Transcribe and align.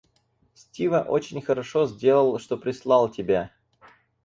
Стива 0.55 1.01
очень 1.07 1.43
хорошо 1.43 1.85
сделал, 1.85 2.39
что 2.39 2.57
прислал 2.57 3.07
тебя. 3.07 3.51